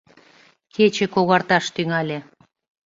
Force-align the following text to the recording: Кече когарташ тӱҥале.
Кече 0.75 1.05
когарташ 1.13 1.65
тӱҥале. 1.75 2.17